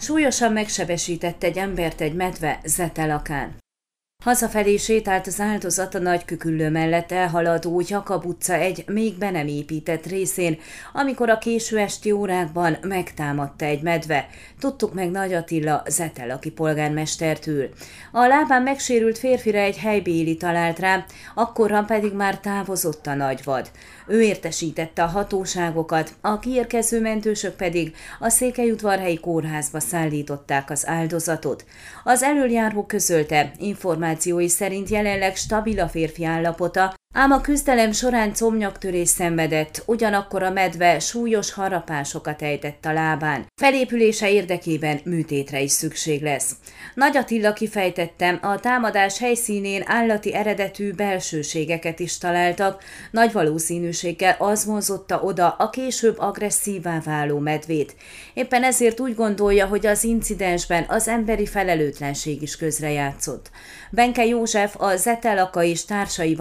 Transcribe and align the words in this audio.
Súlyosan 0.00 0.52
megsebesített 0.52 1.42
egy 1.42 1.58
embert 1.58 2.00
egy 2.00 2.14
medve 2.14 2.60
Zetelakán. 2.64 3.56
Hazafelé 4.24 4.76
sétált 4.76 5.26
az 5.26 5.40
áldozat 5.40 5.94
a 5.94 5.98
nagyküküllő 5.98 6.70
mellett 6.70 7.12
elhaladó 7.12 7.82
Jakab 7.88 8.24
utca 8.26 8.54
egy 8.54 8.84
még 8.86 9.18
be 9.18 9.30
nem 9.30 9.46
épített 9.46 10.06
részén, 10.06 10.58
amikor 10.92 11.30
a 11.30 11.38
késő 11.38 11.78
esti 11.78 12.10
órákban 12.10 12.76
megtámadta 12.82 13.64
egy 13.64 13.82
medve. 13.82 14.28
Tudtuk 14.60 14.94
meg 14.94 15.10
Nagy 15.10 15.32
Attila 15.32 15.82
Zetelaki 15.86 16.50
polgármestertől. 16.50 17.68
A 18.12 18.26
lábán 18.26 18.62
megsérült 18.62 19.18
férfire 19.18 19.60
egy 19.62 19.78
helybéli 19.78 20.36
talált 20.36 20.78
rá, 20.78 21.04
akkorra 21.34 21.82
pedig 21.82 22.12
már 22.12 22.40
távozott 22.40 23.06
a 23.06 23.14
nagyvad. 23.14 23.70
Ő 24.06 24.22
értesítette 24.22 25.02
a 25.02 25.06
hatóságokat, 25.06 26.14
a 26.20 26.38
kiérkező 26.38 27.00
mentősök 27.00 27.54
pedig 27.56 27.94
a 28.18 28.28
Székelyudvarhelyi 28.28 29.18
kórházba 29.18 29.80
szállították 29.80 30.70
az 30.70 30.86
áldozatot. 30.86 31.64
Az 32.04 32.22
elöljáró 32.22 32.86
közölte, 32.86 33.52
információi 34.08 34.48
szerint 34.48 34.88
jelenleg 34.88 35.36
stabil 35.36 35.80
a 35.80 35.88
férfi 35.88 36.24
állapota, 36.24 36.94
Ám 37.14 37.30
a 37.30 37.40
küzdelem 37.40 37.92
során 37.92 38.32
comnyaktörés 38.34 39.08
szenvedett, 39.08 39.82
ugyanakkor 39.86 40.42
a 40.42 40.50
medve 40.50 40.98
súlyos 40.98 41.52
harapásokat 41.52 42.42
ejtett 42.42 42.84
a 42.84 42.92
lábán. 42.92 43.46
Felépülése 43.60 44.30
érdekében 44.30 45.00
műtétre 45.04 45.60
is 45.60 45.70
szükség 45.70 46.22
lesz. 46.22 46.52
Nagy 46.94 47.16
Attila 47.16 47.52
kifejtettem, 47.52 48.38
a 48.42 48.60
támadás 48.60 49.18
helyszínén 49.18 49.82
állati 49.86 50.34
eredetű 50.34 50.92
belsőségeket 50.92 52.00
is 52.00 52.18
találtak, 52.18 52.82
nagy 53.10 53.32
valószínűséggel 53.32 54.36
az 54.38 54.64
vonzotta 54.64 55.20
oda 55.20 55.48
a 55.48 55.70
később 55.70 56.18
agresszívá 56.18 57.00
váló 57.04 57.38
medvét. 57.38 57.96
Éppen 58.34 58.64
ezért 58.64 59.00
úgy 59.00 59.14
gondolja, 59.14 59.66
hogy 59.66 59.86
az 59.86 60.04
incidensben 60.04 60.84
az 60.88 61.08
emberi 61.08 61.46
felelőtlenség 61.46 62.42
is 62.42 62.56
közrejátszott. 62.56 63.50
Benke 63.90 64.24
József, 64.24 64.80
a 64.80 64.96
Zetelaka 64.96 65.62
és 65.62 65.84
társai 65.84 66.34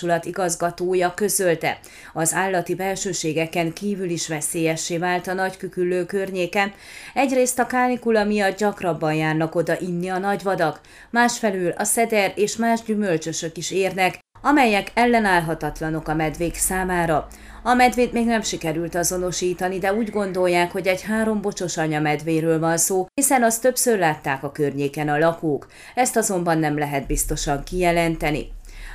vadásztársulat 0.00 0.24
igazgatója 0.24 1.14
közölte, 1.14 1.78
az 2.12 2.34
állati 2.34 2.74
belsőségeken 2.74 3.72
kívül 3.72 4.10
is 4.10 4.28
veszélyessé 4.28 4.98
vált 4.98 5.26
a 5.26 5.32
nagyküküllő 5.32 6.06
környéken. 6.06 6.72
Egyrészt 7.14 7.58
a 7.58 7.66
kánikula 7.66 8.24
miatt 8.24 8.56
gyakrabban 8.56 9.14
járnak 9.14 9.54
oda 9.54 9.80
inni 9.80 10.08
a 10.08 10.18
nagyvadak, 10.18 10.80
másfelül 11.10 11.70
a 11.70 11.84
szeder 11.84 12.32
és 12.36 12.56
más 12.56 12.82
gyümölcsösök 12.82 13.56
is 13.56 13.70
érnek, 13.70 14.18
amelyek 14.42 14.90
ellenállhatatlanok 14.94 16.08
a 16.08 16.14
medvék 16.14 16.54
számára. 16.54 17.28
A 17.62 17.74
medvét 17.74 18.12
még 18.12 18.26
nem 18.26 18.42
sikerült 18.42 18.94
azonosítani, 18.94 19.78
de 19.78 19.94
úgy 19.94 20.10
gondolják, 20.10 20.72
hogy 20.72 20.86
egy 20.86 21.02
három 21.02 21.40
bocsos 21.40 21.76
anyamedvéről 21.76 22.58
van 22.58 22.76
szó, 22.76 23.06
hiszen 23.14 23.42
azt 23.42 23.60
többször 23.60 23.98
látták 23.98 24.42
a 24.42 24.52
környéken 24.52 25.08
a 25.08 25.18
lakók. 25.18 25.66
Ezt 25.94 26.16
azonban 26.16 26.58
nem 26.58 26.78
lehet 26.78 27.06
biztosan 27.06 27.62
kijelenteni. 27.62 28.52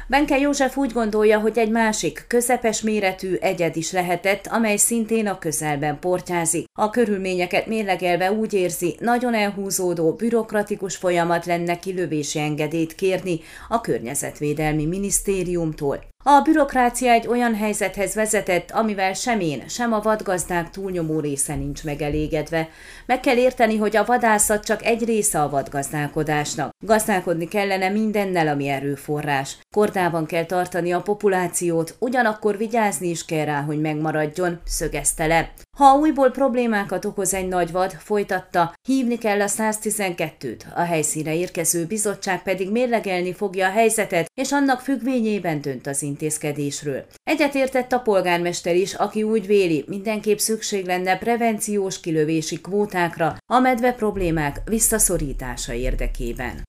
Benke 0.07 0.37
József 0.37 0.77
úgy 0.77 0.91
gondolja, 0.91 1.39
hogy 1.39 1.57
egy 1.57 1.69
másik, 1.69 2.25
közepes 2.27 2.81
méretű 2.81 3.33
egyed 3.33 3.75
is 3.75 3.91
lehetett, 3.91 4.47
amely 4.47 4.77
szintén 4.77 5.27
a 5.27 5.39
közelben 5.39 5.99
portyázik. 5.99 6.65
A 6.79 6.89
körülményeket 6.89 7.67
mérlegelve 7.67 8.31
úgy 8.31 8.53
érzi, 8.53 8.95
nagyon 8.99 9.33
elhúzódó, 9.33 10.13
bürokratikus 10.13 10.95
folyamat 10.95 11.45
lenne 11.45 11.79
kilövési 11.79 12.39
engedélyt 12.39 12.95
kérni 12.95 13.39
a 13.69 13.81
Környezetvédelmi 13.81 14.85
Minisztériumtól. 14.85 16.07
A 16.23 16.41
bürokrácia 16.41 17.11
egy 17.11 17.27
olyan 17.27 17.55
helyzethez 17.55 18.15
vezetett, 18.15 18.71
amivel 18.71 19.13
sem 19.13 19.39
én, 19.39 19.67
sem 19.67 19.93
a 19.93 19.99
vadgazdák 19.99 20.69
túlnyomó 20.69 21.19
része 21.19 21.55
nincs 21.55 21.83
megelégedve. 21.83 22.69
Meg 23.05 23.19
kell 23.19 23.37
érteni, 23.37 23.77
hogy 23.77 23.95
a 23.95 24.05
vadászat 24.05 24.63
csak 24.63 24.85
egy 24.85 25.05
része 25.05 25.41
a 25.41 25.49
vadgazdálkodásnak. 25.49 26.69
Gazdálkodni 26.85 27.47
kellene 27.47 27.89
mindennel, 27.89 28.47
ami 28.47 28.67
erőforrás. 28.67 29.57
Kordában 29.75 30.25
kell 30.25 30.45
tartani 30.45 30.91
a 30.91 31.01
populációt, 31.01 31.95
ugyanakkor 31.99 32.57
vigyázni 32.57 33.07
is 33.07 33.25
kell 33.25 33.45
rá, 33.45 33.61
hogy 33.61 33.79
megmaradjon, 33.81 34.59
szögezte 34.65 35.25
le. 35.25 35.51
Ha 35.79 35.95
újból 35.95 36.31
problémákat 36.31 37.05
okoz 37.05 37.33
egy 37.33 37.47
nagy 37.47 37.71
vad, 37.71 37.91
folytatta, 37.91 38.73
hívni 38.87 39.17
kell 39.17 39.41
a 39.41 39.47
112-t, 39.47 40.59
a 40.75 40.81
helyszíne 40.81 41.35
érkező 41.35 41.85
bizottság 41.85 42.43
pedig 42.43 42.71
mérlegelni 42.71 43.33
fogja 43.33 43.67
a 43.67 43.71
helyzetet, 43.71 44.31
és 44.33 44.51
annak 44.51 44.79
függvényében 44.79 45.61
dönt 45.61 45.87
az 45.87 46.01
intézkedésről. 46.01 47.05
Egyetértett 47.23 47.91
a 47.91 47.99
polgármester 47.99 48.75
is, 48.75 48.93
aki 48.93 49.23
úgy 49.23 49.47
véli, 49.47 49.83
mindenképp 49.87 50.37
szükség 50.37 50.85
lenne 50.85 51.17
prevenciós 51.17 51.99
kilövési 51.99 52.61
kvótákra 52.61 53.37
a 53.51 53.59
medve 53.59 53.93
problémák 53.93 54.61
visszaszorítása 54.65 55.73
érdekében. 55.73 56.68